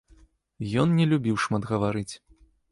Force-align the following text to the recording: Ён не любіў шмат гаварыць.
Ён 0.85 0.95
не 1.01 1.05
любіў 1.13 1.39
шмат 1.45 1.71
гаварыць. 1.75 2.09